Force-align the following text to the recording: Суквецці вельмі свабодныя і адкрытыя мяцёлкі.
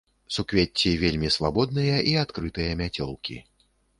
Суквецці 0.35 0.93
вельмі 1.01 1.29
свабодныя 1.35 1.97
і 2.13 2.17
адкрытыя 2.23 2.71
мяцёлкі. 2.83 3.37